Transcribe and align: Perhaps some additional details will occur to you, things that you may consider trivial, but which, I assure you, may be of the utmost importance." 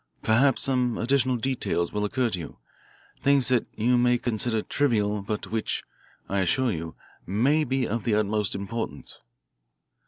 Perhaps 0.23 0.63
some 0.63 0.97
additional 0.97 1.37
details 1.37 1.93
will 1.93 2.03
occur 2.03 2.31
to 2.31 2.39
you, 2.39 2.57
things 3.21 3.49
that 3.49 3.67
you 3.75 3.99
may 3.99 4.17
consider 4.17 4.61
trivial, 4.63 5.21
but 5.21 5.51
which, 5.51 5.83
I 6.27 6.39
assure 6.39 6.71
you, 6.71 6.95
may 7.27 7.63
be 7.63 7.87
of 7.87 8.03
the 8.03 8.15
utmost 8.15 8.55
importance." 8.55 9.21